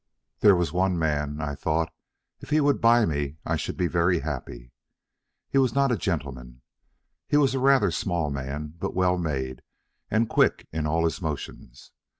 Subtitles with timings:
[0.39, 1.93] There was one man, I thought,
[2.39, 4.71] if he would buy me, I should be happy.
[5.47, 6.63] He was not a gentleman.
[7.27, 9.61] He was rather a small man, but well made,
[10.09, 11.91] and quick in all his motions.